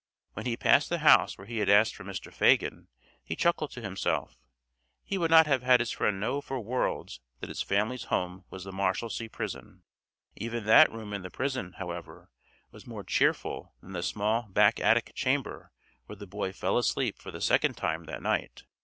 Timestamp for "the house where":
0.89-1.45